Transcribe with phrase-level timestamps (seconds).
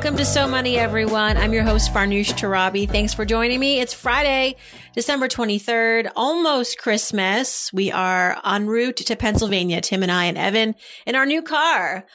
[0.00, 1.36] Welcome to So Money, everyone.
[1.36, 2.88] I'm your host, Farnoosh Torabi.
[2.88, 3.80] Thanks for joining me.
[3.80, 4.56] It's Friday,
[4.94, 7.70] December 23rd, almost Christmas.
[7.70, 12.06] We are en route to Pennsylvania, Tim and I and Evan in our new car.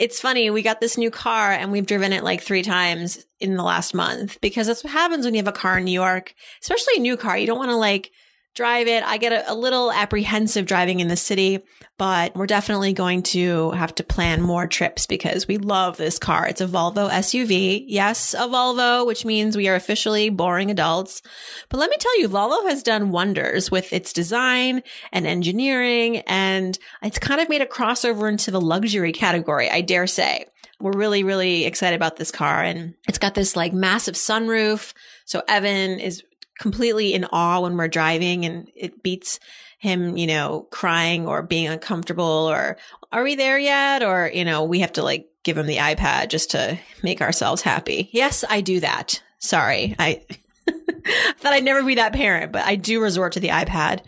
[0.00, 0.50] It's funny.
[0.50, 3.94] We got this new car and we've driven it like three times in the last
[3.94, 7.00] month because that's what happens when you have a car in New York, especially a
[7.00, 7.38] new car.
[7.38, 8.10] You don't want to like
[8.58, 9.04] drive it.
[9.04, 11.62] I get a, a, little apprehensive driving in the city,
[11.96, 16.44] but we're definitely going to have to plan more trips because we love this car.
[16.48, 17.84] It's a Volvo SUV.
[17.86, 21.22] Yes, a Volvo, which means we are officially boring adults.
[21.68, 26.76] But let me tell you, Volvo has done wonders with its design and engineering, and
[27.00, 30.46] it's kind of made a crossover into the luxury category, I dare say.
[30.80, 34.94] We're really, really excited about this car and it's got this like massive sunroof.
[35.26, 36.24] So Evan is
[36.58, 39.40] completely in awe when we're driving and it beats
[39.78, 42.76] him, you know, crying or being uncomfortable or
[43.12, 44.02] are we there yet?
[44.02, 47.62] Or, you know, we have to like give him the iPad just to make ourselves
[47.62, 48.10] happy.
[48.12, 49.22] Yes, I do that.
[49.38, 49.94] Sorry.
[49.98, 50.22] I
[51.38, 54.00] thought I'd never be that parent, but I do resort to the iPad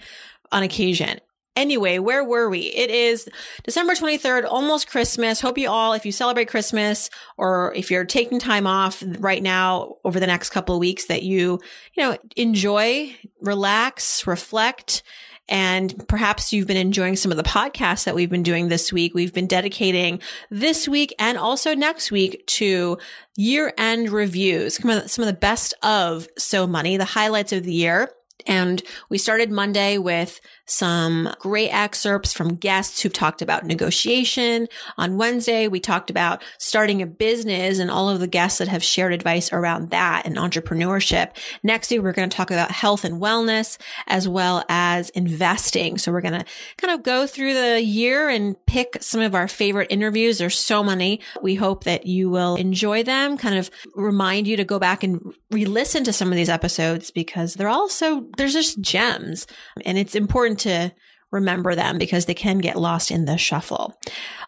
[0.53, 1.21] on occasion.
[1.61, 2.61] Anyway, where were we?
[2.61, 3.29] It is
[3.65, 5.43] December 23rd, almost Christmas.
[5.43, 9.97] Hope you all, if you celebrate Christmas or if you're taking time off right now
[10.03, 11.61] over the next couple of weeks that you,
[11.93, 15.03] you know, enjoy, relax, reflect,
[15.51, 19.13] and perhaps you've been enjoying some of the podcasts that we've been doing this week.
[19.13, 22.97] We've been dedicating this week and also next week to
[23.37, 28.09] year end reviews, some of the best of So Money, the highlights of the year.
[28.47, 34.69] And we started Monday with some great excerpts from guests who've talked about negotiation.
[34.97, 38.85] On Wednesday, we talked about starting a business and all of the guests that have
[38.85, 41.37] shared advice around that and entrepreneurship.
[41.65, 45.99] Next week, we're going to talk about health and wellness as well as investing.
[45.99, 46.45] So we're going to
[46.77, 50.39] kind of go through the year and pick some of our favorite interviews.
[50.39, 51.21] There's so many.
[51.43, 55.35] We hope that you will enjoy them, kind of remind you to go back and
[55.51, 59.47] re-listen to some of these episodes because they're also, there's just gems
[59.85, 60.93] and it's important to
[61.31, 63.99] remember them because they can get lost in the shuffle.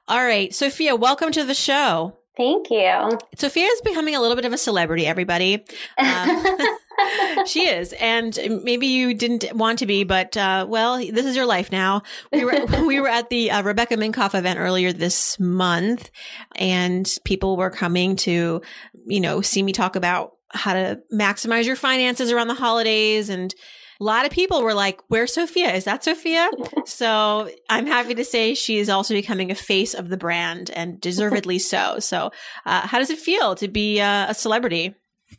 [0.09, 2.19] All right, Sophia, welcome to the show.
[2.37, 3.19] Thank you.
[3.37, 5.65] Sophia is becoming a little bit of a celebrity, everybody.
[5.99, 6.45] Um,
[7.47, 11.47] she is, and maybe you didn't want to be, but uh, well, this is your
[11.47, 12.03] life now.
[12.33, 16.11] We were we were at the uh, Rebecca Minkoff event earlier this month,
[16.57, 18.63] and people were coming to,
[19.07, 23.55] you know, see me talk about how to maximize your finances around the holidays and
[24.01, 25.73] a lot of people were like, Where's Sophia?
[25.73, 26.51] Is that Sophia?
[26.87, 31.01] so I'm happy to say she is also becoming a face of the brand and
[31.01, 32.01] deservedly so.
[32.01, 32.33] So,
[32.67, 34.97] uh, how does it feel to be uh, a celebrity?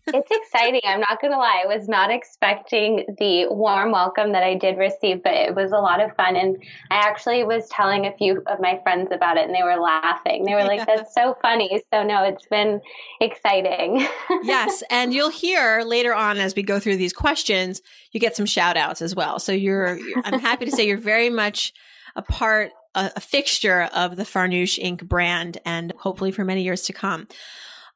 [0.07, 0.81] It's exciting.
[0.85, 1.63] I'm not going to lie.
[1.63, 5.77] I was not expecting the warm welcome that I did receive, but it was a
[5.77, 6.35] lot of fun.
[6.35, 6.57] And
[6.91, 10.45] I actually was telling a few of my friends about it and they were laughing.
[10.45, 11.81] They were like, that's so funny.
[11.93, 12.81] So, no, it's been
[13.19, 14.07] exciting.
[14.43, 14.83] yes.
[14.93, 17.81] And you'll hear later on as we go through these questions,
[18.11, 19.39] you get some shout outs as well.
[19.39, 21.73] So, you're, I'm happy to say you're very much
[22.15, 25.07] a part, a, a fixture of the Farnoosh Inc.
[25.07, 27.27] brand and hopefully for many years to come.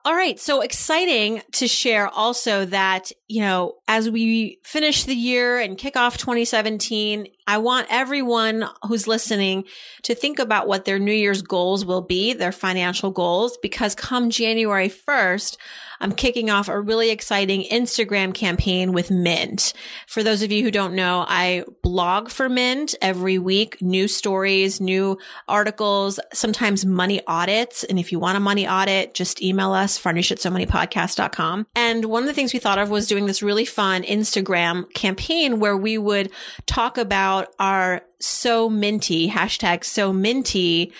[0.07, 0.39] All right.
[0.39, 5.97] So exciting to share also that, you know, as we finish the year and kick
[5.97, 9.65] off 2017, I want everyone who's listening
[10.03, 14.29] to think about what their New Year's goals will be, their financial goals, because come
[14.29, 15.57] January 1st,
[15.99, 19.73] I'm kicking off a really exciting Instagram campaign with Mint.
[20.07, 24.79] For those of you who don't know, I blog for Mint every week, new stories,
[24.79, 27.83] new articles, sometimes money audits.
[27.83, 31.67] And if you want a money audit, just email us, farnoosh at somoneypodcast.com.
[31.75, 35.59] And one of the things we thought of was doing this really fun Instagram campaign
[35.59, 36.31] where we would
[36.65, 40.91] talk about our so minty hashtag so minty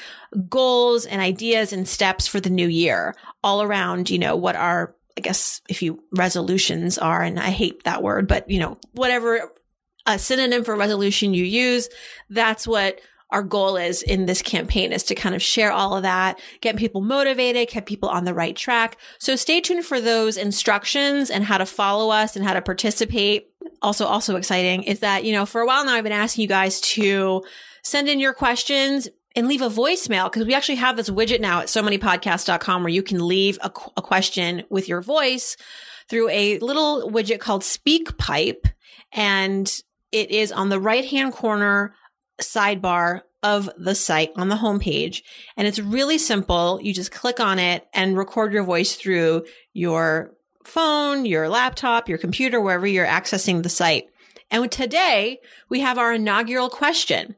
[0.49, 4.95] goals and ideas and steps for the new year all around, you know, what our,
[5.17, 9.51] I guess, if you resolutions are, and I hate that word, but you know, whatever
[10.05, 11.89] a synonym for resolution you use,
[12.29, 12.99] that's what
[13.29, 16.77] our goal is in this campaign is to kind of share all of that, get
[16.77, 18.97] people motivated, get people on the right track.
[19.19, 23.49] So stay tuned for those instructions and how to follow us and how to participate.
[23.81, 26.47] Also, also exciting is that, you know, for a while now, I've been asking you
[26.47, 27.43] guys to
[27.83, 31.59] send in your questions and leave a voicemail because we actually have this widget now
[31.59, 35.55] at somoneypodcasts.com where you can leave a, a question with your voice
[36.09, 38.65] through a little widget called SpeakPipe.
[39.11, 39.71] And
[40.11, 41.93] it is on the right hand corner
[42.41, 45.21] sidebar of the site on the homepage.
[45.55, 46.79] And it's really simple.
[46.81, 50.33] You just click on it and record your voice through your
[50.63, 54.07] phone, your laptop, your computer, wherever you're accessing the site.
[54.49, 57.35] And today we have our inaugural question.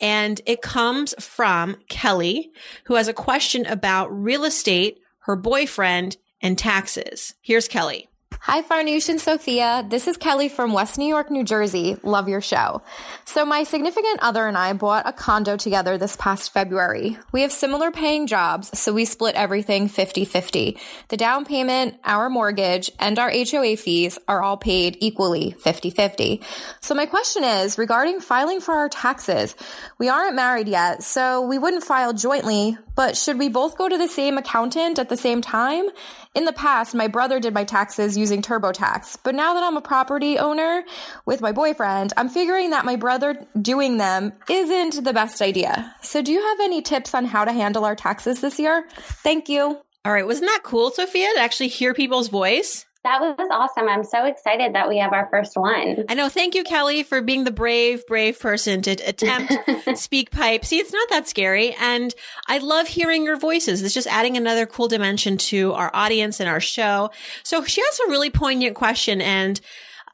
[0.00, 2.50] And it comes from Kelly,
[2.84, 7.34] who has a question about real estate, her boyfriend, and taxes.
[7.40, 8.08] Here's Kelly.
[8.48, 9.84] Hi, Farnoosh and Sophia.
[9.88, 11.96] This is Kelly from West New York, New Jersey.
[12.04, 12.80] Love your show.
[13.24, 17.18] So, my significant other and I bought a condo together this past February.
[17.32, 20.78] We have similar paying jobs, so we split everything 50 50.
[21.08, 26.40] The down payment, our mortgage, and our HOA fees are all paid equally 50 50.
[26.80, 29.56] So, my question is regarding filing for our taxes.
[29.98, 33.96] We aren't married yet, so we wouldn't file jointly, but should we both go to
[33.96, 35.86] the same accountant at the same time?
[36.34, 39.82] In the past, my brother did my taxes using TurboTax, but now that I'm a
[39.82, 40.82] property owner
[41.24, 45.94] with my boyfriend, I'm figuring that my brother doing them isn't the best idea.
[46.02, 48.86] So, do you have any tips on how to handle our taxes this year?
[48.96, 49.78] Thank you.
[50.04, 52.86] All right, wasn't that cool, Sophia, to actually hear people's voice?
[53.06, 53.88] That was awesome.
[53.88, 56.06] I'm so excited that we have our first one.
[56.08, 56.28] I know.
[56.28, 59.52] Thank you, Kelly, for being the brave, brave person to attempt
[59.86, 60.64] SpeakPipe.
[60.64, 61.72] See, it's not that scary.
[61.80, 62.12] And
[62.48, 63.80] I love hearing your voices.
[63.84, 67.10] It's just adding another cool dimension to our audience and our show.
[67.44, 69.60] So she has a really poignant question and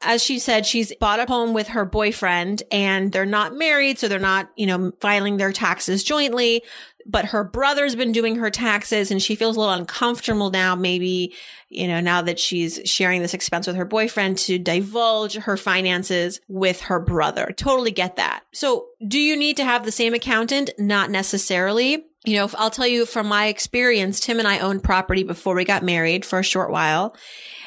[0.03, 3.99] as she said, she's bought a home with her boyfriend and they're not married.
[3.99, 6.63] So they're not, you know, filing their taxes jointly
[7.05, 11.33] but her brother's been doing her taxes and she feels a little uncomfortable now, maybe,
[11.69, 16.39] you know, now that she's sharing this expense with her boyfriend to divulge her finances
[16.47, 17.53] with her brother.
[17.55, 18.43] Totally get that.
[18.53, 20.71] So do you need to have the same accountant?
[20.77, 22.05] Not necessarily.
[22.25, 25.65] You know, I'll tell you from my experience, Tim and I owned property before we
[25.65, 27.15] got married for a short while.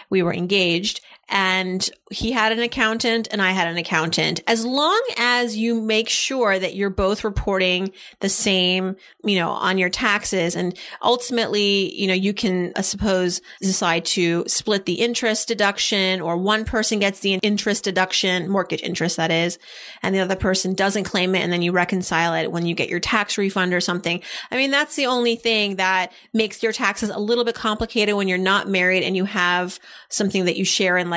[0.09, 4.41] We were engaged and he had an accountant and I had an accountant.
[4.47, 8.95] As long as you make sure that you're both reporting the same,
[9.25, 14.45] you know, on your taxes and ultimately, you know, you can, I suppose, decide to
[14.47, 19.59] split the interest deduction or one person gets the interest deduction, mortgage interest, that is,
[20.03, 21.41] and the other person doesn't claim it.
[21.41, 24.23] And then you reconcile it when you get your tax refund or something.
[24.53, 28.29] I mean, that's the only thing that makes your taxes a little bit complicated when
[28.29, 31.16] you're not married and you have something that you share in like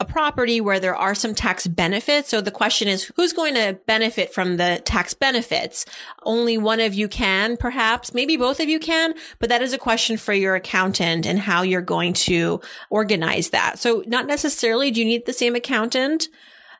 [0.00, 2.30] a property where there are some tax benefits.
[2.30, 5.84] So the question is, who's going to benefit from the tax benefits?
[6.22, 9.78] Only one of you can, perhaps, maybe both of you can, but that is a
[9.78, 13.78] question for your accountant and how you're going to organize that.
[13.78, 16.28] So not necessarily do you need the same accountant.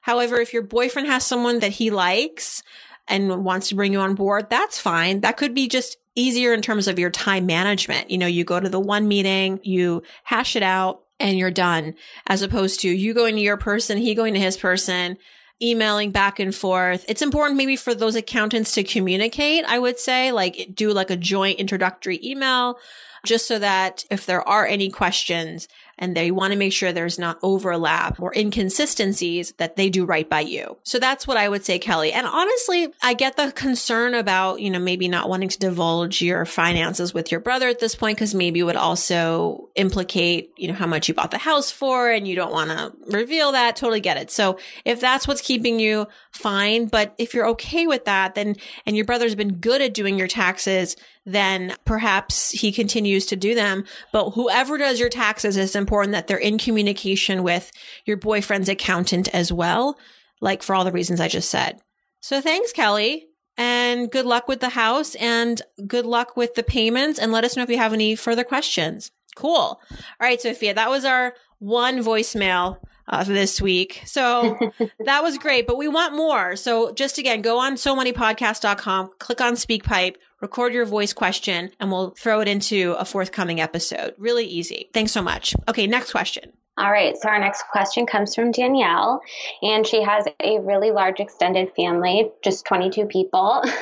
[0.00, 2.62] However, if your boyfriend has someone that he likes
[3.06, 5.20] and wants to bring you on board, that's fine.
[5.20, 8.10] That could be just easier in terms of your time management.
[8.10, 11.94] You know, you go to the one meeting, you hash it out and you're done
[12.26, 15.16] as opposed to you going to your person, he going to his person,
[15.62, 17.04] emailing back and forth.
[17.08, 21.16] It's important maybe for those accountants to communicate, I would say, like do like a
[21.16, 22.78] joint introductory email
[23.24, 25.68] just so that if there are any questions,
[26.00, 30.28] and they want to make sure there's not overlap or inconsistencies that they do right
[30.28, 30.78] by you.
[30.82, 32.12] So that's what I would say, Kelly.
[32.12, 36.46] And honestly, I get the concern about, you know, maybe not wanting to divulge your
[36.46, 40.74] finances with your brother at this point, because maybe it would also implicate, you know,
[40.74, 43.76] how much you bought the house for and you don't want to reveal that.
[43.76, 44.30] Totally get it.
[44.30, 48.96] So if that's what's keeping you fine, but if you're okay with that, then, and
[48.96, 53.84] your brother's been good at doing your taxes, then perhaps he continues to do them.
[54.10, 57.70] But whoever does your taxes, it's important that they're in communication with
[58.04, 59.98] your boyfriend's accountant as well,
[60.40, 61.80] like for all the reasons I just said.
[62.20, 63.26] So thanks, Kelly.
[63.56, 67.18] And good luck with the house and good luck with the payments.
[67.18, 69.10] And let us know if you have any further questions.
[69.36, 69.52] Cool.
[69.52, 69.78] All
[70.20, 72.78] right, Sophia, that was our one voicemail
[73.08, 74.02] uh, this week.
[74.06, 74.58] So
[75.04, 76.56] that was great, but we want more.
[76.56, 82.10] So just again, go on somoneypodcast.com, click on SpeakPipe, record your voice question, and we'll
[82.10, 84.14] throw it into a forthcoming episode.
[84.18, 84.90] Really easy.
[84.92, 85.54] Thanks so much.
[85.68, 86.52] Okay, next question.
[86.78, 89.20] All right, so our next question comes from Danielle,
[89.60, 93.62] and she has a really large extended family, just 22 people.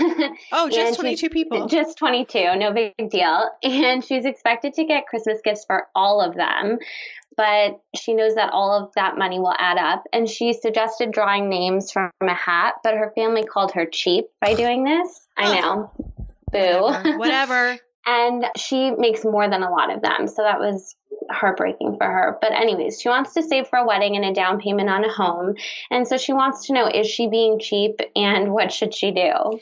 [0.51, 1.67] Oh, just 22 people.
[1.67, 3.51] Just 22, no big deal.
[3.63, 6.79] And she's expected to get Christmas gifts for all of them
[7.39, 10.03] but she knows that all of that money will add up.
[10.13, 14.55] And she suggested drawing names from a hat, but her family called her cheap by
[14.55, 15.27] doing this.
[15.37, 15.61] I oh.
[15.61, 16.17] know.
[16.53, 16.81] Boo.
[16.83, 17.19] Whatever.
[17.19, 17.79] Whatever.
[18.07, 20.29] and she makes more than a lot of them.
[20.29, 20.95] So that was
[21.31, 22.39] heartbreaking for her.
[22.41, 25.13] But, anyways, she wants to save for a wedding and a down payment on a
[25.13, 25.55] home.
[25.91, 29.61] And so she wants to know is she being cheap and what should she do?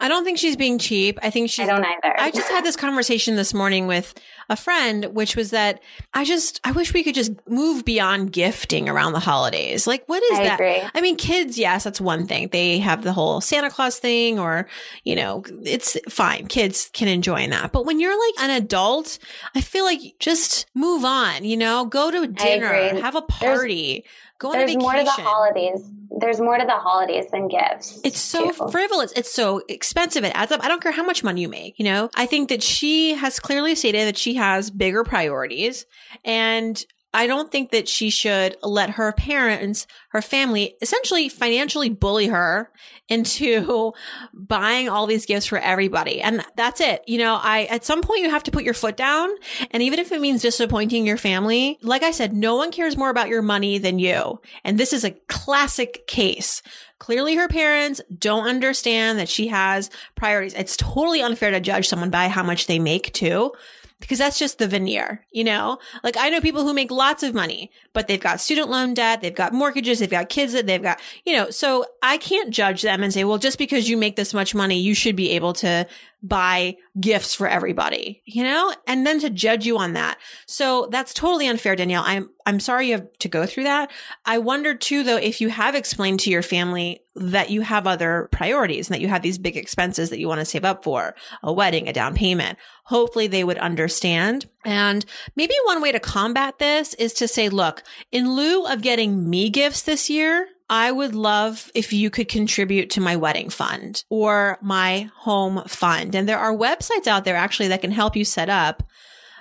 [0.00, 1.18] I don't think she's being cheap.
[1.22, 1.68] I think she's.
[1.68, 2.18] I don't either.
[2.18, 4.14] I just had this conversation this morning with
[4.48, 5.82] a friend, which was that
[6.14, 9.86] I just, I wish we could just move beyond gifting around the holidays.
[9.86, 10.54] Like, what is I that?
[10.54, 10.82] agree.
[10.94, 12.48] I mean, kids, yes, that's one thing.
[12.48, 14.66] They have the whole Santa Claus thing, or,
[15.04, 16.46] you know, it's fine.
[16.46, 17.72] Kids can enjoy that.
[17.72, 19.18] But when you're like an adult,
[19.54, 24.04] I feel like just move on, you know, go to dinner, have a party,
[24.38, 24.82] go on There's vacation.
[24.82, 25.90] more to the holidays.
[26.20, 28.00] There's more to the holidays than gifts.
[28.02, 28.70] It's so too.
[28.70, 29.12] frivolous.
[29.12, 30.24] It's so expensive.
[30.24, 30.64] It adds up.
[30.64, 31.78] I don't care how much money you make.
[31.78, 35.86] You know, I think that she has clearly stated that she has bigger priorities.
[36.24, 36.82] And
[37.14, 42.70] I don't think that she should let her parents, her family, essentially financially bully her
[43.08, 43.94] into
[44.34, 46.20] buying all these gifts for everybody.
[46.20, 47.02] And that's it.
[47.06, 49.30] You know, I, at some point you have to put your foot down.
[49.70, 53.10] And even if it means disappointing your family, like I said, no one cares more
[53.10, 54.40] about your money than you.
[54.62, 56.62] And this is a classic case.
[56.98, 60.54] Clearly her parents don't understand that she has priorities.
[60.54, 63.52] It's totally unfair to judge someone by how much they make too
[64.00, 65.78] because that's just the veneer, you know?
[66.04, 69.20] Like I know people who make lots of money, but they've got student loan debt,
[69.20, 72.82] they've got mortgages, they've got kids that they've got, you know, so I can't judge
[72.82, 75.52] them and say, well, just because you make this much money, you should be able
[75.54, 75.86] to
[76.22, 78.74] buy gifts for everybody, you know?
[78.86, 80.18] And then to judge you on that.
[80.46, 82.02] So that's totally unfair, Danielle.
[82.04, 83.90] I'm, I'm sorry you have to go through that.
[84.24, 88.28] I wonder too, though, if you have explained to your family that you have other
[88.32, 91.14] priorities and that you have these big expenses that you want to save up for,
[91.42, 92.58] a wedding, a down payment.
[92.84, 94.46] Hopefully they would understand.
[94.64, 95.04] And
[95.36, 99.50] maybe one way to combat this is to say, look, in lieu of getting me
[99.50, 104.58] gifts this year, I would love if you could contribute to my wedding fund or
[104.60, 106.14] my home fund.
[106.14, 108.82] And there are websites out there actually that can help you set up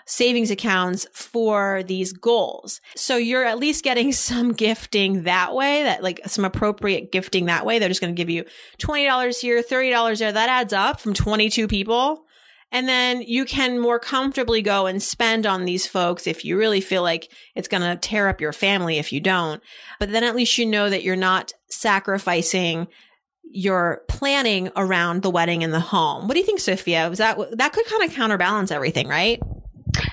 [0.05, 2.79] savings accounts for these goals.
[2.95, 7.65] So you're at least getting some gifting that way, that like some appropriate gifting that
[7.65, 7.77] way.
[7.77, 8.45] They're just going to give you
[8.79, 10.31] $20 here, $30 there.
[10.31, 12.25] That adds up from 22 people.
[12.71, 16.81] And then you can more comfortably go and spend on these folks if you really
[16.81, 19.61] feel like it's going to tear up your family if you don't.
[19.99, 22.87] But then at least you know that you're not sacrificing
[23.49, 26.27] your planning around the wedding and the home.
[26.27, 27.09] What do you think, Sophia?
[27.09, 29.41] Was that that could kind of counterbalance everything, right?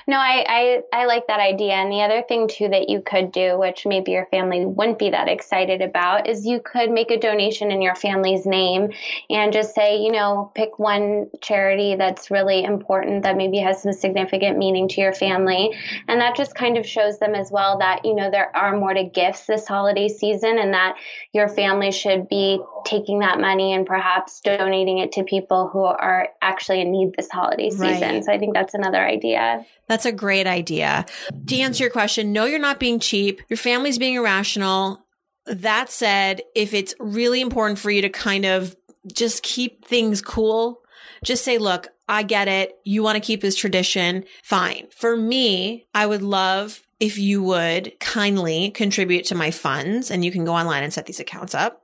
[0.07, 0.45] No, I,
[0.93, 1.73] I, I like that idea.
[1.73, 5.11] And the other thing too that you could do, which maybe your family wouldn't be
[5.11, 8.93] that excited about, is you could make a donation in your family's name
[9.31, 13.93] and just say, you know, pick one charity that's really important that maybe has some
[13.93, 15.71] significant meaning to your family.
[16.07, 18.93] And that just kind of shows them as well that, you know, there are more
[18.93, 20.97] to gifts this holiday season and that
[21.33, 26.29] your family should be taking that money and perhaps donating it to people who are
[26.43, 27.95] actually in need this holiday Right.
[27.95, 28.23] season.
[28.23, 29.65] So I think that's another idea.
[29.89, 31.07] That's a great idea.
[31.47, 33.43] To answer your question, no, you're not being cheap.
[33.49, 35.05] Your family's being irrational.
[35.47, 38.75] That said, if it's really important for you to kind of
[39.13, 40.81] just keep things cool,
[41.23, 42.77] just say, look, I get it.
[42.85, 44.25] You want to keep this tradition.
[44.43, 44.89] Fine.
[44.91, 50.31] For me, I would love if you would kindly contribute to my funds and you
[50.31, 51.84] can go online and set these accounts up.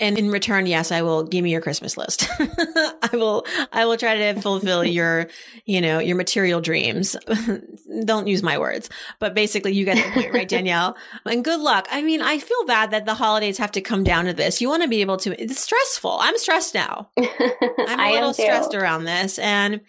[0.00, 2.26] And in return, yes, I will give me your Christmas list.
[2.40, 5.28] I will, I will try to fulfill your,
[5.66, 7.14] you know, your material dreams.
[8.04, 8.88] Don't use my words,
[9.18, 10.96] but basically you get the point, right, Danielle?
[11.26, 11.86] And good luck.
[11.90, 14.60] I mean, I feel bad that the holidays have to come down to this.
[14.60, 16.18] You want to be able to, it's stressful.
[16.20, 17.10] I'm stressed now.
[17.18, 19.82] I'm a little stressed around this and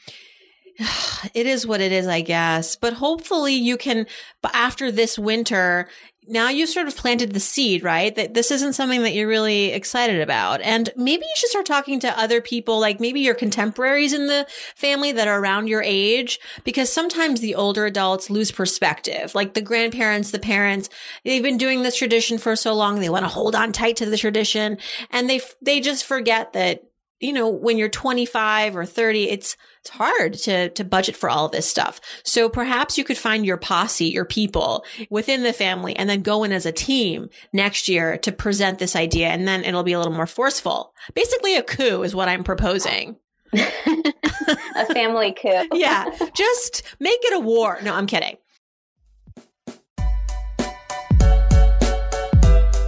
[1.34, 2.76] it is what it is, I guess.
[2.76, 4.08] But hopefully you can,
[4.42, 5.88] but after this winter,
[6.32, 8.16] now you've sort of planted the seed, right?
[8.16, 10.62] That this isn't something that you're really excited about.
[10.62, 14.48] And maybe you should start talking to other people, like maybe your contemporaries in the
[14.76, 19.36] family that are around your age, because sometimes the older adults lose perspective.
[19.36, 20.90] Like the grandparents, the parents,
[21.26, 23.00] they've been doing this tradition for so long.
[23.00, 24.78] They want to hold on tight to the tradition
[25.10, 26.91] and they, they just forget that
[27.22, 31.46] you know, when you're 25 or 30, it's, it's hard to, to budget for all
[31.46, 32.02] of this stuff.
[32.24, 36.44] So perhaps you could find your posse, your people within the family and then go
[36.44, 39.28] in as a team next year to present this idea.
[39.28, 40.94] And then it'll be a little more forceful.
[41.14, 43.18] Basically a coup is what I'm proposing.
[43.54, 45.68] a family coup.
[45.74, 46.06] Yeah.
[46.34, 47.80] Just make it a war.
[47.84, 48.38] No, I'm kidding.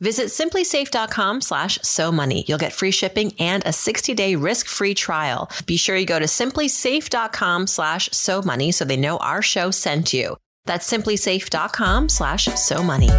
[0.00, 2.44] Visit simplisafe.com slash so money.
[2.48, 5.50] You'll get free shipping and a 60 day risk free trial.
[5.66, 10.12] Be sure you go to simplisafe.com slash so money so they know our show sent
[10.12, 10.36] you.
[10.66, 13.10] That's simplisafe.com slash so money.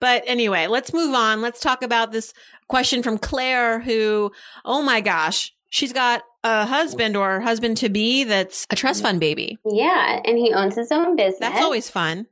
[0.00, 1.42] But anyway, let's move on.
[1.42, 2.34] Let's talk about this
[2.68, 4.32] question from Claire, who,
[4.64, 9.20] oh my gosh, she's got a husband or husband to be that's a trust fund
[9.20, 9.58] baby.
[9.64, 11.38] Yeah, and he owns his own business.
[11.38, 12.26] That's always fun.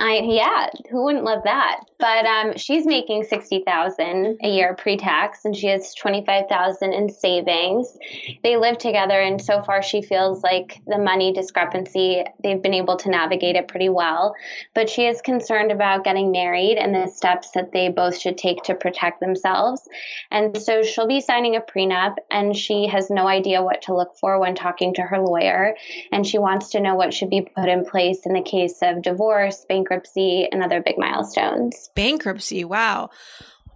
[0.00, 1.84] I yeah, who wouldn't love that?
[2.00, 6.94] But um, she's making sixty thousand a year pre-tax, and she has twenty five thousand
[6.94, 7.94] in savings.
[8.42, 12.96] They live together, and so far she feels like the money discrepancy they've been able
[12.96, 14.34] to navigate it pretty well.
[14.74, 18.62] But she is concerned about getting married and the steps that they both should take
[18.62, 19.86] to protect themselves.
[20.30, 24.16] And so she'll be signing a prenup, and she has no idea what to look
[24.18, 25.76] for when talking to her lawyer,
[26.12, 29.02] and she wants to know what should be put in place in the case of
[29.02, 31.89] divorce, bankruptcy, and other big milestones.
[31.94, 33.10] Bankruptcy, wow.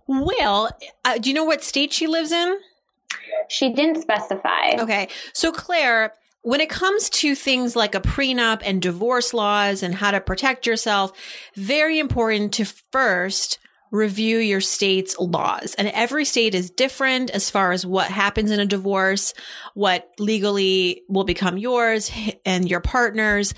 [0.06, 0.71] Well,
[1.04, 2.59] uh, do you know what state she lives in?
[3.49, 4.76] She didn't specify.
[4.78, 5.09] Okay.
[5.33, 10.11] So, Claire, when it comes to things like a prenup and divorce laws and how
[10.11, 11.12] to protect yourself,
[11.56, 13.59] very important to first
[13.90, 15.75] review your state's laws.
[15.76, 19.33] And every state is different as far as what happens in a divorce,
[19.75, 22.11] what legally will become yours
[22.44, 23.54] and your partner's.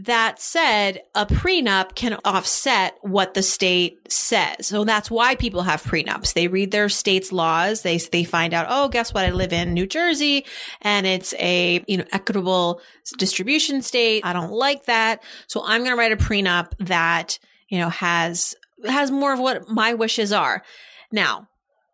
[0.00, 4.66] That said, a prenup can offset what the state says.
[4.66, 6.34] So that's why people have prenups.
[6.34, 7.80] They read their state's laws.
[7.80, 9.24] They, they find out, oh, guess what?
[9.24, 10.44] I live in New Jersey
[10.82, 12.82] and it's a, you know, equitable
[13.16, 14.22] distribution state.
[14.22, 15.22] I don't like that.
[15.46, 17.38] So I'm going to write a prenup that,
[17.70, 18.54] you know, has,
[18.86, 20.62] has more of what my wishes are.
[21.10, 21.48] Now,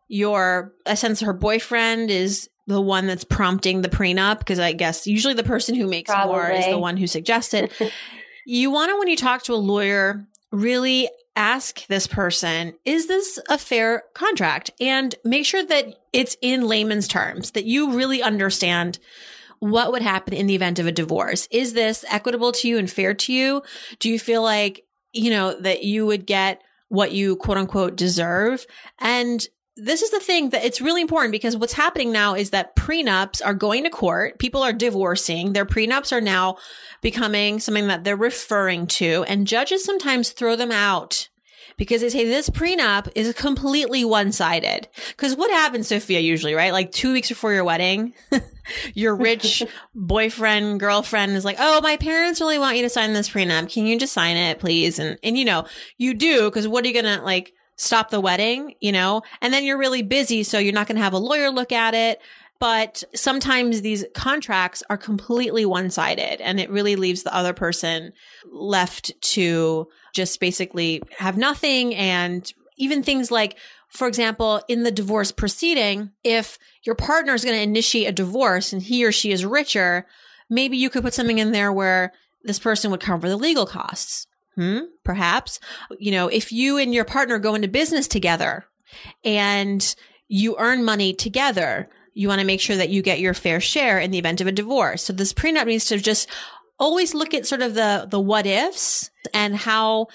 [0.09, 5.05] your, I sense her boyfriend is the one that's prompting the prenup because I guess
[5.07, 6.33] usually the person who makes Probably.
[6.33, 7.71] more is the one who suggested.
[8.45, 13.39] you want to, when you talk to a lawyer, really ask this person, is this
[13.49, 14.71] a fair contract?
[14.79, 18.99] And make sure that it's in layman's terms, that you really understand
[19.59, 21.47] what would happen in the event of a divorce.
[21.49, 23.63] Is this equitable to you and fair to you?
[23.99, 24.83] Do you feel like,
[25.13, 28.65] you know, that you would get what you quote unquote deserve?
[28.99, 32.75] And this is the thing that it's really important because what's happening now is that
[32.75, 34.37] prenups are going to court.
[34.37, 35.53] People are divorcing.
[35.53, 36.57] Their prenups are now
[37.01, 41.29] becoming something that they're referring to and judges sometimes throw them out
[41.77, 44.87] because they say this prenup is completely one-sided.
[45.17, 46.71] Cause what happens, Sophia, usually, right?
[46.71, 48.13] Like two weeks before your wedding,
[48.93, 49.63] your rich
[49.95, 53.71] boyfriend, girlfriend is like, Oh, my parents really want you to sign this prenup.
[53.73, 54.99] Can you just sign it, please?
[54.99, 55.65] And, and you know,
[55.97, 56.49] you do.
[56.51, 59.77] Cause what are you going to like, stop the wedding, you know, and then you're
[59.77, 60.43] really busy.
[60.43, 62.21] So you're not going to have a lawyer look at it.
[62.59, 68.13] But sometimes these contracts are completely one sided and it really leaves the other person
[68.49, 71.93] left to just basically have nothing.
[71.93, 73.57] And even things like,
[73.89, 78.71] for example, in the divorce proceeding, if your partner is going to initiate a divorce
[78.71, 80.07] and he or she is richer,
[80.49, 84.27] maybe you could put something in there where this person would cover the legal costs.
[84.55, 85.59] Hmm, perhaps,
[85.97, 88.65] you know, if you and your partner go into business together
[89.23, 89.95] and
[90.27, 93.99] you earn money together, you want to make sure that you get your fair share
[93.99, 95.03] in the event of a divorce.
[95.03, 96.29] So this prenup needs to just
[96.79, 100.07] always look at sort of the, the what ifs and how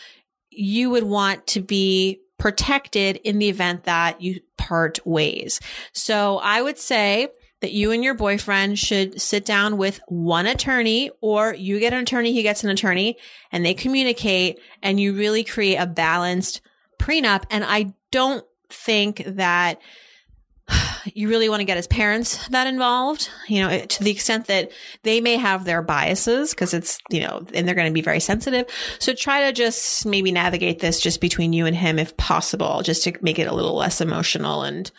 [0.51, 5.61] you would want to be protected in the event that you part ways.
[5.93, 7.29] So I would say
[7.61, 12.01] that you and your boyfriend should sit down with one attorney or you get an
[12.01, 13.17] attorney, he gets an attorney
[13.51, 16.61] and they communicate and you really create a balanced
[16.99, 17.45] prenup.
[17.51, 19.81] And I don't think that
[21.05, 24.71] you really want to get his parents that involved, you know, to the extent that
[25.03, 28.21] they may have their biases because it's, you know, and they're going to be very
[28.21, 28.67] sensitive.
[28.99, 33.05] So try to just maybe navigate this just between you and him if possible, just
[33.05, 34.91] to make it a little less emotional and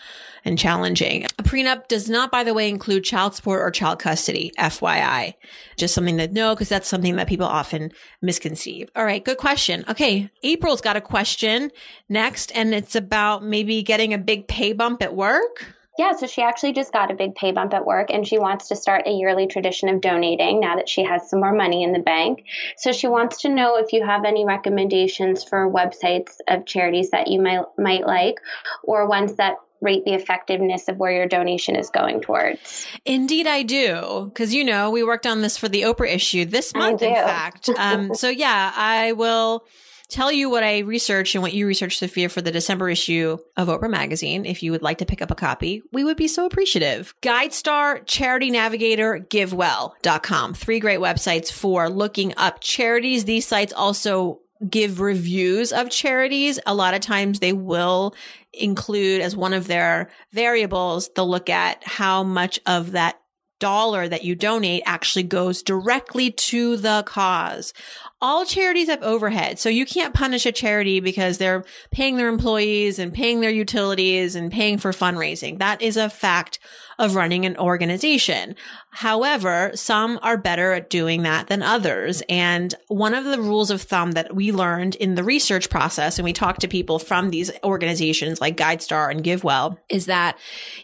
[0.45, 1.25] and challenging.
[1.25, 5.33] A prenup does not, by the way, include child support or child custody, FYI.
[5.77, 8.89] Just something to know because that's something that people often misconceive.
[8.95, 9.83] All right, good question.
[9.87, 11.71] Okay, April's got a question
[12.07, 15.65] next, and it's about maybe getting a big pay bump at work.
[15.99, 18.69] Yeah, so she actually just got a big pay bump at work and she wants
[18.69, 21.91] to start a yearly tradition of donating now that she has some more money in
[21.91, 22.45] the bank.
[22.77, 27.27] So she wants to know if you have any recommendations for websites of charities that
[27.27, 28.39] you might might like
[28.81, 32.87] or ones that rate the effectiveness of where your donation is going towards.
[33.05, 34.25] Indeed, I do.
[34.25, 37.69] Because, you know, we worked on this for the Oprah issue this month, in fact.
[37.69, 39.65] Um, so, yeah, I will
[40.09, 43.67] tell you what I researched and what you researched, Sophia, for the December issue of
[43.67, 44.45] Oprah Magazine.
[44.45, 47.13] If you would like to pick up a copy, we would be so appreciative.
[47.21, 50.55] GuideStar, Charity Navigator, GiveWell.com.
[50.55, 53.25] Three great websites for looking up charities.
[53.25, 56.59] These sites also give reviews of charities.
[56.65, 58.15] A lot of times they will
[58.53, 63.19] include as one of their variables, they'll look at how much of that
[63.59, 67.73] dollar that you donate actually goes directly to the cause
[68.21, 69.59] all charities have overhead.
[69.59, 74.35] So you can't punish a charity because they're paying their employees and paying their utilities
[74.35, 75.59] and paying for fundraising.
[75.59, 76.59] That is a fact
[76.99, 78.55] of running an organization.
[78.91, 82.21] However, some are better at doing that than others.
[82.27, 86.25] And one of the rules of thumb that we learned in the research process, and
[86.25, 90.37] we talked to people from these organizations like GuideStar and GiveWell, is that,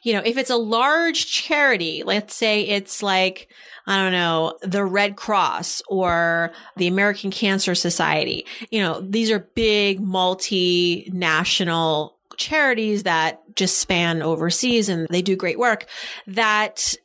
[0.04, 3.49] you know, if it's a large charity, let's say it's like,
[3.86, 8.45] I don't know, the Red Cross or the American Cancer Society.
[8.71, 15.59] You know, these are big multinational charities that just span overseas and they do great
[15.59, 15.85] work
[16.27, 16.95] that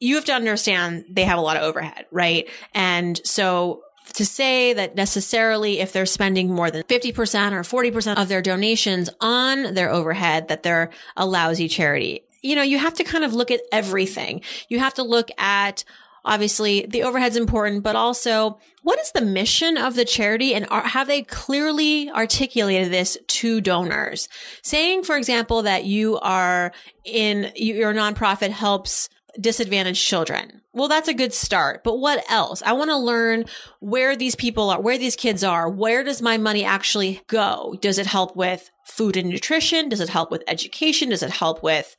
[0.00, 2.48] you have to understand they have a lot of overhead, right?
[2.74, 3.82] And so
[4.14, 9.10] to say that necessarily if they're spending more than 50% or 40% of their donations
[9.20, 12.22] on their overhead, that they're a lousy charity.
[12.42, 14.40] You know, you have to kind of look at everything.
[14.68, 15.84] You have to look at
[16.24, 20.86] obviously the overhead's important, but also what is the mission of the charity and are,
[20.86, 24.28] have they clearly articulated this to donors?
[24.62, 26.72] Saying, for example, that you are
[27.04, 29.08] in your nonprofit helps
[29.40, 30.60] disadvantaged children.
[30.72, 32.62] Well, that's a good start, but what else?
[32.62, 33.46] I want to learn
[33.80, 35.68] where these people are, where these kids are.
[35.68, 37.76] Where does my money actually go?
[37.80, 39.88] Does it help with food and nutrition?
[39.88, 41.08] Does it help with education?
[41.08, 41.96] Does it help with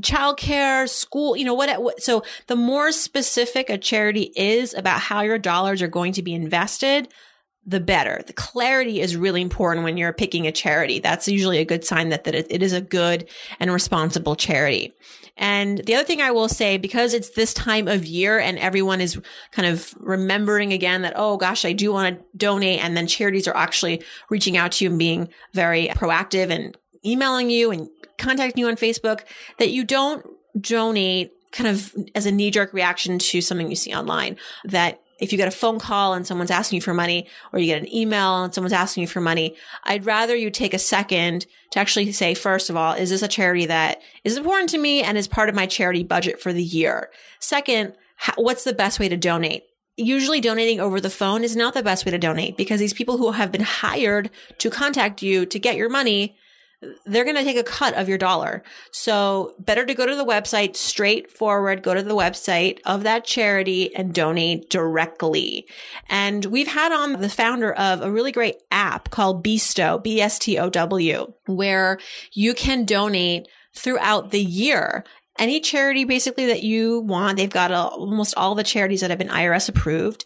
[0.00, 5.38] childcare, school, you know, what, so the more specific a charity is about how your
[5.38, 7.08] dollars are going to be invested,
[7.68, 8.22] the better.
[8.26, 11.00] The clarity is really important when you're picking a charity.
[11.00, 13.28] That's usually a good sign that, that it, it is a good
[13.60, 14.94] and responsible charity.
[15.36, 19.02] And the other thing I will say, because it's this time of year and everyone
[19.02, 19.20] is
[19.52, 22.82] kind of remembering again that, oh gosh, I do want to donate.
[22.82, 27.50] And then charities are actually reaching out to you and being very proactive and emailing
[27.50, 29.20] you and contacting you on Facebook
[29.58, 30.26] that you don't
[30.58, 35.32] donate kind of as a knee jerk reaction to something you see online that if
[35.32, 37.94] you get a phone call and someone's asking you for money or you get an
[37.94, 42.12] email and someone's asking you for money, I'd rather you take a second to actually
[42.12, 45.28] say, first of all, is this a charity that is important to me and is
[45.28, 47.10] part of my charity budget for the year?
[47.40, 47.94] Second,
[48.36, 49.64] what's the best way to donate?
[49.96, 53.18] Usually donating over the phone is not the best way to donate because these people
[53.18, 56.36] who have been hired to contact you to get your money
[57.06, 58.62] they're going to take a cut of your dollar.
[58.92, 63.94] So better to go to the website straightforward, go to the website of that charity
[63.96, 65.66] and donate directly.
[66.08, 71.98] And we've had on the founder of a really great app called Bstow, B-S-T-O-W, where
[72.32, 75.04] you can donate throughout the year
[75.38, 77.36] any charity basically that you want.
[77.36, 80.24] They've got a, almost all the charities that have been IRS approved.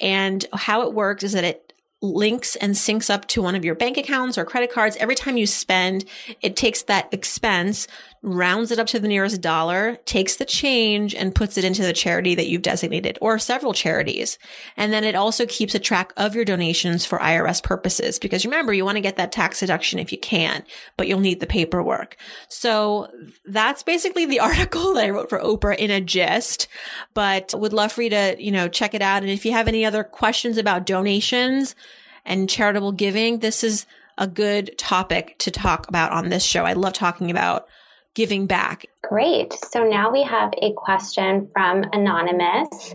[0.00, 1.63] And how it works is that it
[2.04, 4.96] links and syncs up to one of your bank accounts or credit cards.
[5.00, 6.04] Every time you spend,
[6.42, 7.88] it takes that expense,
[8.24, 11.92] rounds it up to the nearest dollar, takes the change and puts it into the
[11.92, 14.38] charity that you've designated or several charities.
[14.76, 18.72] And then it also keeps a track of your donations for IRS purposes because remember,
[18.72, 20.64] you want to get that tax deduction if you can,
[20.96, 22.16] but you'll need the paperwork.
[22.48, 23.08] So
[23.44, 26.66] that's basically the article that I wrote for Oprah in a gist,
[27.12, 29.22] but would love for you to, you know, check it out.
[29.22, 31.76] And if you have any other questions about donations,
[32.24, 36.64] and charitable giving, this is a good topic to talk about on this show.
[36.64, 37.66] I love talking about
[38.14, 38.86] giving back.
[39.08, 39.52] Great.
[39.70, 42.94] So now we have a question from Anonymous.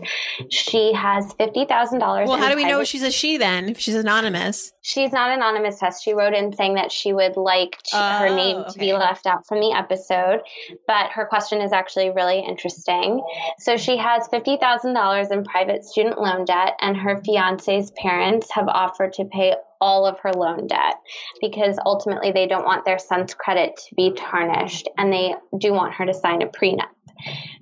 [0.50, 2.00] She has $50,000.
[2.26, 4.72] Well, how do we know she's a she then if she's anonymous?
[4.82, 5.78] She's not anonymous.
[5.78, 6.02] Tess.
[6.02, 8.72] She wrote in saying that she would like to, oh, her name okay.
[8.72, 10.40] to be left out from the episode,
[10.86, 13.22] but her question is actually really interesting.
[13.58, 19.12] So she has $50,000 in private student loan debt, and her fiance's parents have offered
[19.14, 20.96] to pay all of her loan debt
[21.40, 25.94] because ultimately they don't want their son's credit to be tarnished and they do want
[26.00, 26.88] her to sign a prenup.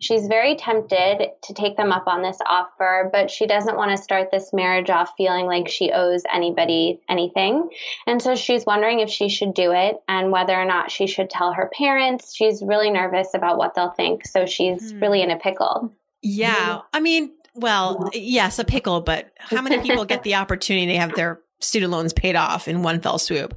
[0.01, 4.03] She's very tempted to take them up on this offer, but she doesn't want to
[4.03, 7.69] start this marriage off feeling like she owes anybody anything.
[8.07, 11.31] And so she's wondering if she should do it and whether or not she should
[11.31, 12.35] tell her parents.
[12.35, 14.27] She's really nervous about what they'll think.
[14.27, 15.01] So she's hmm.
[15.01, 15.93] really in a pickle.
[16.23, 16.83] Yeah.
[16.93, 21.15] I mean, well, yes, a pickle, but how many people get the opportunity to have
[21.15, 23.57] their student loans paid off in one fell swoop.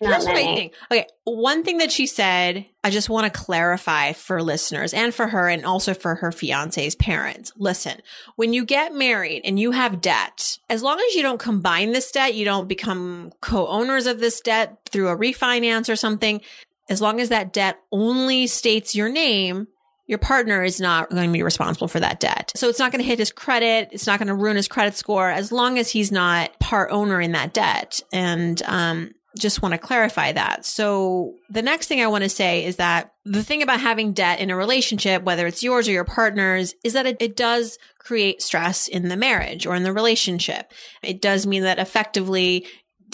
[0.00, 0.74] Not Here's what I think.
[0.90, 5.28] Okay, one thing that she said, I just want to clarify for listeners and for
[5.28, 7.52] her and also for her fiance's parents.
[7.56, 8.00] Listen,
[8.36, 12.10] when you get married and you have debt, as long as you don't combine this
[12.10, 16.40] debt, you don't become co-owners of this debt through a refinance or something,
[16.88, 19.68] as long as that debt only states your name,
[20.12, 22.52] your partner is not going to be responsible for that debt.
[22.54, 23.88] So it's not going to hit his credit.
[23.92, 27.18] It's not going to ruin his credit score as long as he's not part owner
[27.18, 28.02] in that debt.
[28.12, 30.66] And, um, just want to clarify that.
[30.66, 34.40] So the next thing I want to say is that the thing about having debt
[34.40, 38.42] in a relationship, whether it's yours or your partner's, is that it, it does create
[38.42, 40.70] stress in the marriage or in the relationship.
[41.02, 42.66] It does mean that effectively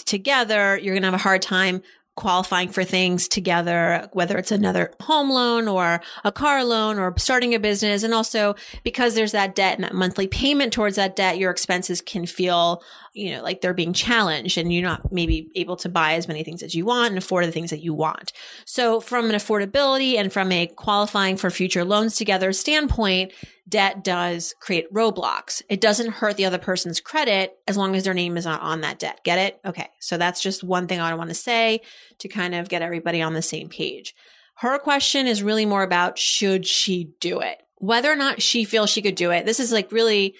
[0.05, 1.83] together, you're going to have a hard time
[2.19, 7.55] qualifying for things together, whether it's another home loan or a car loan or starting
[7.55, 8.03] a business.
[8.03, 12.01] And also because there's that debt and that monthly payment towards that debt, your expenses
[12.01, 12.83] can feel,
[13.19, 16.41] you know, like they're being challenged and you're not maybe able to buy as many
[16.41, 18.31] things as you want and afford the things that you want.
[18.63, 23.33] So from an affordability and from a qualifying for future loans together standpoint,
[23.67, 25.61] debt does create roadblocks.
[25.67, 28.81] It doesn't hurt the other person's credit as long as their name is not on
[28.81, 29.19] that debt.
[29.25, 29.59] Get it?
[29.65, 29.89] Okay.
[29.99, 31.81] So that's just one thing I want to say
[32.19, 34.15] to kind of get everybody on the same page.
[34.55, 37.61] Her question is really more about should she do it?
[37.79, 39.45] Whether or not she feels she could do it.
[39.45, 40.35] This is like really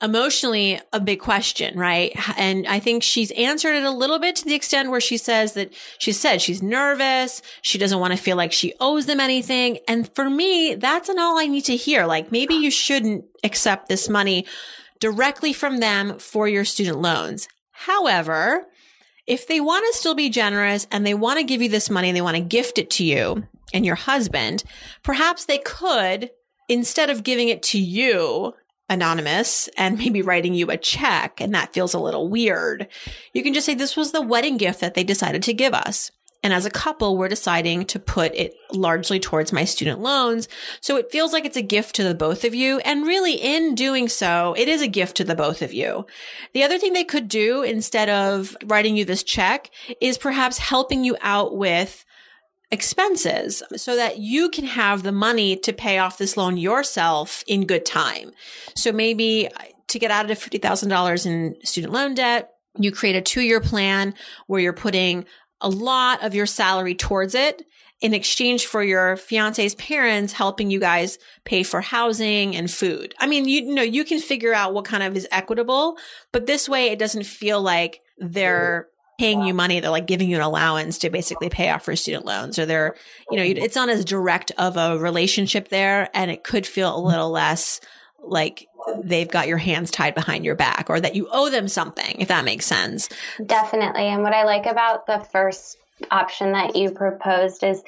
[0.00, 2.12] emotionally a big question, right?
[2.36, 5.54] And I think she's answered it a little bit to the extent where she says
[5.54, 7.42] that she said she's nervous.
[7.62, 9.78] She doesn't want to feel like she owes them anything.
[9.88, 12.06] And for me, that's an all I need to hear.
[12.06, 14.46] Like maybe you shouldn't accept this money
[15.00, 17.48] directly from them for your student loans.
[17.72, 18.66] However,
[19.26, 22.08] if they want to still be generous and they want to give you this money
[22.08, 24.64] and they want to gift it to you and your husband,
[25.02, 26.30] perhaps they could,
[26.68, 28.54] instead of giving it to you
[28.88, 32.88] anonymous and maybe writing you a check and that feels a little weird.
[33.32, 36.10] You can just say this was the wedding gift that they decided to give us.
[36.42, 40.48] And as a couple, we're deciding to put it largely towards my student loans.
[40.80, 42.78] So it feels like it's a gift to the both of you.
[42.80, 46.06] And really in doing so, it is a gift to the both of you.
[46.54, 49.70] The other thing they could do instead of writing you this check
[50.00, 52.04] is perhaps helping you out with
[52.70, 57.66] expenses so that you can have the money to pay off this loan yourself in
[57.66, 58.32] good time.
[58.74, 63.22] So maybe uh, to get out of $50,000 in student loan debt, you create a
[63.22, 64.14] two year plan
[64.46, 65.24] where you're putting
[65.60, 67.62] a lot of your salary towards it
[68.00, 73.14] in exchange for your fiance's parents helping you guys pay for housing and food.
[73.18, 75.96] I mean, you, know, you can figure out what kind of is equitable,
[76.30, 79.80] but this way it doesn't feel like they're paying you money.
[79.80, 82.94] They're like giving you an allowance to basically pay off your student loans or they're,
[83.30, 86.08] you know, it's not as direct of a relationship there.
[86.14, 87.80] And it could feel a little less
[88.22, 88.68] like
[89.02, 92.28] they've got your hands tied behind your back or that you owe them something, if
[92.28, 93.08] that makes sense.
[93.44, 94.06] Definitely.
[94.06, 95.78] And what I like about the first
[96.12, 97.82] option that you proposed is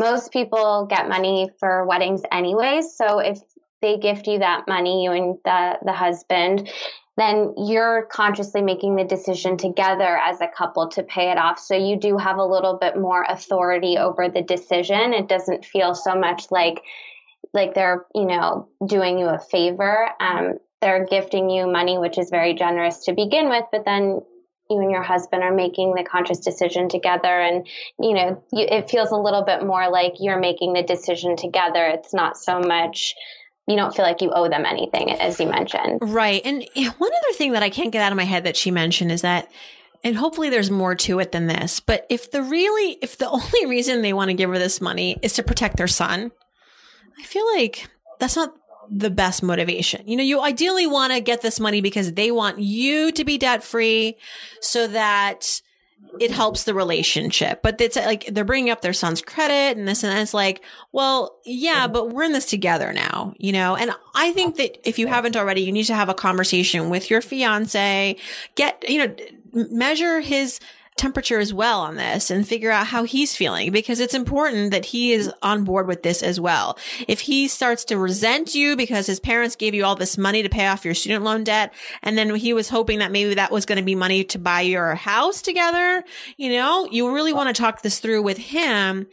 [0.00, 2.96] most people get money for weddings anyways.
[2.96, 3.38] So if
[3.80, 6.68] they gift you that money, you and the, the husband,
[7.16, 11.58] then you're consciously making the decision together as a couple to pay it off.
[11.58, 15.12] So you do have a little bit more authority over the decision.
[15.12, 16.82] It doesn't feel so much like
[17.54, 20.08] like they're, you know, doing you a favor.
[20.20, 24.20] Um, they're gifting you money, which is very generous to begin with, but then
[24.70, 27.66] you and your husband are making the conscious decision together and
[27.98, 31.86] you know you, it feels a little bit more like you're making the decision together
[31.88, 33.14] it's not so much
[33.66, 37.10] you don't feel like you owe them anything as you mentioned right and eh, one
[37.10, 39.50] other thing that i can't get out of my head that she mentioned is that
[40.04, 43.66] and hopefully there's more to it than this but if the really if the only
[43.66, 46.30] reason they want to give her this money is to protect their son
[47.18, 48.54] i feel like that's not
[48.90, 50.06] the best motivation.
[50.06, 53.38] You know, you ideally want to get this money because they want you to be
[53.38, 54.16] debt free
[54.60, 55.62] so that
[56.20, 57.62] it helps the relationship.
[57.62, 60.20] But it's like they're bringing up their son's credit and this and that.
[60.20, 60.62] It's like,
[60.92, 63.76] well, yeah, but we're in this together now, you know?
[63.76, 67.10] And I think that if you haven't already, you need to have a conversation with
[67.10, 68.16] your fiance,
[68.54, 69.14] get, you know,
[69.52, 70.60] measure his
[70.96, 74.84] temperature as well on this and figure out how he's feeling because it's important that
[74.84, 76.78] he is on board with this as well.
[77.08, 80.48] If he starts to resent you because his parents gave you all this money to
[80.48, 83.66] pay off your student loan debt and then he was hoping that maybe that was
[83.66, 86.04] going to be money to buy your house together,
[86.36, 89.06] you know, you really want to talk this through with him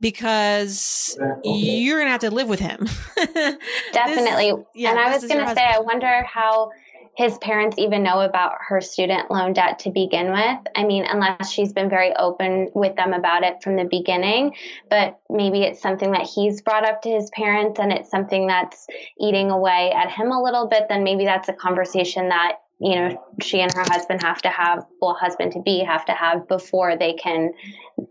[0.00, 2.86] because you're going to have to live with him.
[3.92, 4.52] Definitely.
[4.52, 6.70] This, yeah, and I was going to say, I wonder how
[7.16, 10.58] his parents even know about her student loan debt to begin with.
[10.74, 14.54] I mean, unless she's been very open with them about it from the beginning,
[14.90, 18.86] but maybe it's something that he's brought up to his parents and it's something that's
[19.20, 23.24] eating away at him a little bit, then maybe that's a conversation that you know,
[23.40, 26.96] she and her husband have to have, well, husband to be have to have before
[26.96, 27.52] they can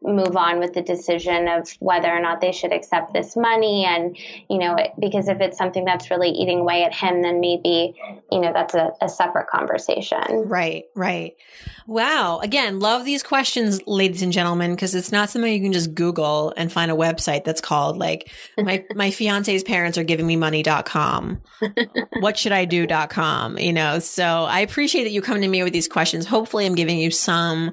[0.02, 3.86] move on with the decision of whether or not they should accept this money.
[3.86, 4.17] And,
[4.49, 7.93] you know, because if it's something that's really eating away at him, then maybe,
[8.32, 10.23] you know, that's a, a separate conversation.
[10.45, 11.36] Right, right.
[11.86, 12.39] Wow.
[12.39, 16.54] Again, love these questions, ladies and gentlemen, because it's not something you can just Google
[16.56, 21.41] and find a website that's called like my, my fiance's parents are giving me money.com.
[22.19, 23.99] what should I do.com, you know?
[23.99, 26.26] So I appreciate that you come to me with these questions.
[26.26, 27.71] Hopefully I'm giving you some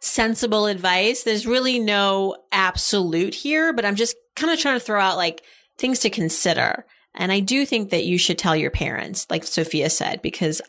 [0.00, 1.22] sensible advice.
[1.22, 5.42] There's really no absolute here, but I'm just kind of trying to throw out like
[5.78, 6.84] things to consider.
[7.14, 10.62] And I do think that you should tell your parents, like Sophia said, because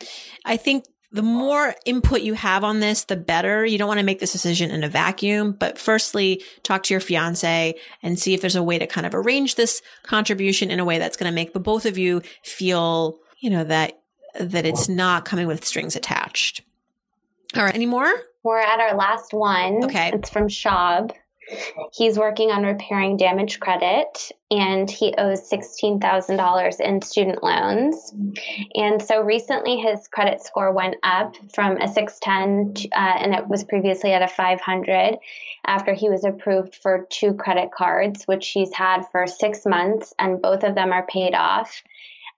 [0.45, 3.65] I think the more input you have on this, the better.
[3.65, 7.01] You don't want to make this decision in a vacuum, but firstly, talk to your
[7.01, 10.85] fiance and see if there's a way to kind of arrange this contribution in a
[10.85, 14.00] way that's going to make the both of you feel, you know, that,
[14.39, 16.61] that it's not coming with strings attached.
[17.55, 17.75] All right.
[17.75, 18.11] Any more?
[18.43, 19.85] We're at our last one.
[19.85, 20.11] Okay.
[20.13, 21.11] It's from Shab.
[21.91, 28.13] He's working on repairing damaged credit and he owes $16,000 in student loans.
[28.73, 33.63] And so recently his credit score went up from a 610 uh, and it was
[33.63, 35.17] previously at a 500
[35.65, 40.41] after he was approved for two credit cards, which he's had for six months and
[40.41, 41.83] both of them are paid off.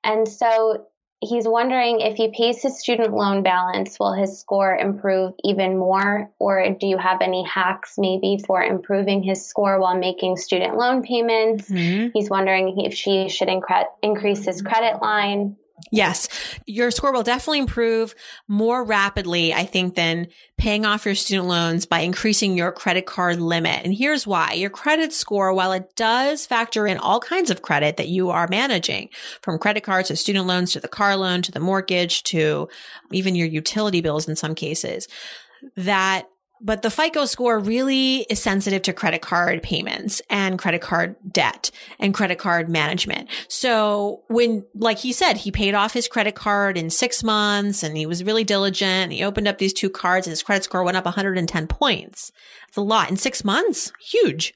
[0.04, 0.88] And so
[1.28, 6.30] he's wondering if he pays his student loan balance, will his score improve even more?
[6.40, 11.04] Or do you have any hacks maybe for improving his score while making student loan
[11.04, 11.70] payments?
[11.70, 12.10] Mm-hmm.
[12.14, 15.56] He's wondering if she should incre- increase his credit line.
[15.92, 16.30] Yes,
[16.66, 18.16] your score will definitely improve
[18.48, 23.40] more rapidly, I think, than paying off your student loans by increasing your credit card
[23.40, 23.84] limit.
[23.84, 24.54] And here's why.
[24.54, 28.48] Your credit score, while it does factor in all kinds of credit that you are
[28.48, 29.10] managing,
[29.42, 32.70] from credit cards to student loans to the car loan to the mortgage to
[33.12, 35.08] even your utility bills in some cases,
[35.76, 36.28] that
[36.62, 41.70] but the FICO score really is sensitive to credit card payments and credit card debt
[42.00, 43.30] and credit card management.
[43.50, 47.98] So when, like he said, he paid off his credit card in six months and
[47.98, 49.12] he was really diligent.
[49.12, 52.32] He opened up these two cards and his credit score went up 110 points.
[52.68, 53.92] That's a lot in six months.
[54.00, 54.54] Huge.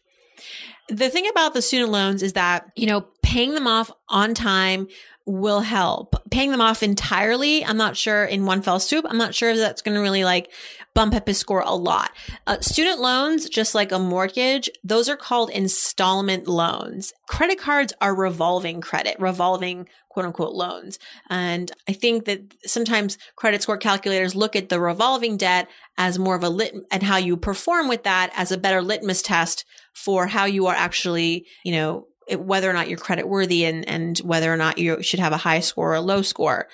[0.89, 4.87] The thing about the student loans is that, you know, paying them off on time
[5.27, 6.15] will help.
[6.31, 9.05] Paying them off entirely, I'm not sure in one fell swoop.
[9.07, 10.51] I'm not sure if that's going to really like
[10.95, 12.11] bump up his score a lot.
[12.47, 17.13] Uh, student loans, just like a mortgage, those are called installment loans.
[17.27, 20.97] Credit cards are revolving credit, revolving quote unquote loans.
[21.29, 26.35] And I think that sometimes credit score calculators look at the revolving debt as more
[26.35, 30.25] of a lit and how you perform with that as a better litmus test for
[30.25, 34.51] how you are actually, you know, whether or not you're credit worthy and, and whether
[34.51, 36.67] or not you should have a high score or a low score.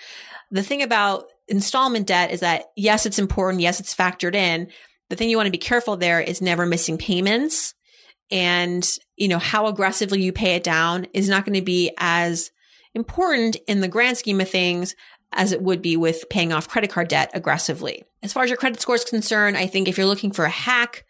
[0.51, 3.61] The thing about installment debt is that yes, it's important.
[3.61, 4.69] Yes, it's factored in.
[5.09, 7.73] The thing you want to be careful there is never missing payments
[8.31, 12.51] and, you know, how aggressively you pay it down is not going to be as
[12.95, 14.95] important in the grand scheme of things
[15.31, 18.03] as it would be with paying off credit card debt aggressively.
[18.21, 20.49] As far as your credit score is concerned, I think if you're looking for a
[20.49, 21.05] hack,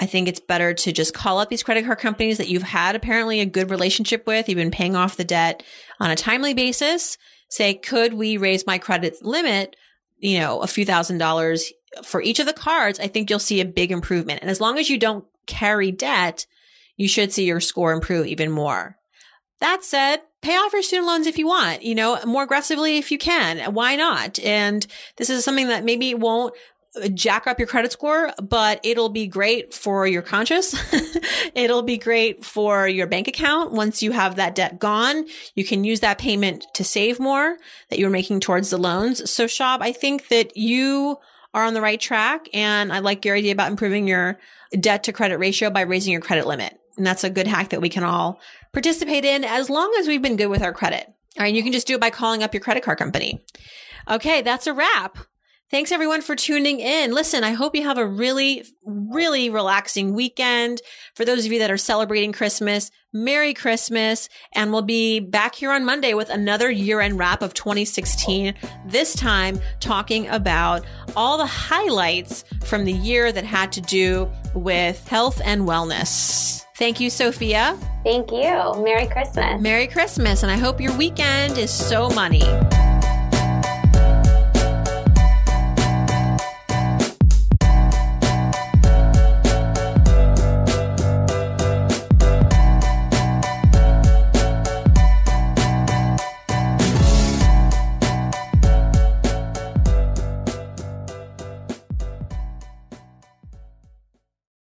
[0.00, 2.94] I think it's better to just call up these credit card companies that you've had
[2.94, 4.48] apparently a good relationship with.
[4.48, 5.62] You've been paying off the debt
[5.98, 7.18] on a timely basis.
[7.48, 9.74] Say, could we raise my credit limit,
[10.18, 11.72] you know, a few thousand dollars
[12.04, 13.00] for each of the cards?
[13.00, 14.40] I think you'll see a big improvement.
[14.42, 16.46] And as long as you don't carry debt,
[16.96, 18.96] you should see your score improve even more.
[19.60, 23.10] That said, pay off your student loans if you want, you know, more aggressively if
[23.10, 23.74] you can.
[23.74, 24.38] Why not?
[24.38, 26.54] And this is something that maybe won't
[27.14, 30.74] jack up your credit score, but it'll be great for your conscience.
[31.54, 33.72] it'll be great for your bank account.
[33.72, 37.56] Once you have that debt gone, you can use that payment to save more
[37.90, 39.30] that you're making towards the loans.
[39.30, 41.18] So Shab, I think that you
[41.54, 42.48] are on the right track.
[42.52, 44.38] And I like your idea about improving your
[44.78, 46.78] debt to credit ratio by raising your credit limit.
[46.96, 48.40] And that's a good hack that we can all
[48.72, 51.06] participate in as long as we've been good with our credit.
[51.38, 51.54] All right.
[51.54, 53.44] You can just do it by calling up your credit card company.
[54.10, 54.42] Okay.
[54.42, 55.18] That's a wrap.
[55.70, 57.12] Thanks everyone for tuning in.
[57.12, 60.80] Listen, I hope you have a really, really relaxing weekend.
[61.14, 64.30] For those of you that are celebrating Christmas, Merry Christmas.
[64.54, 68.54] And we'll be back here on Monday with another year end wrap of 2016.
[68.86, 75.06] This time talking about all the highlights from the year that had to do with
[75.06, 76.64] health and wellness.
[76.76, 77.78] Thank you, Sophia.
[78.04, 78.82] Thank you.
[78.82, 79.60] Merry Christmas.
[79.60, 80.42] Merry Christmas.
[80.42, 82.42] And I hope your weekend is so money.